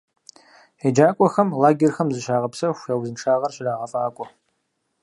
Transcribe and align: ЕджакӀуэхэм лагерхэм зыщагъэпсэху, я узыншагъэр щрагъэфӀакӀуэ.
ЕджакӀуэхэм 0.87 1.49
лагерхэм 1.61 2.09
зыщагъэпсэху, 2.13 2.87
я 2.91 2.95
узыншагъэр 2.97 3.51
щрагъэфӀакӀуэ. 3.55 4.25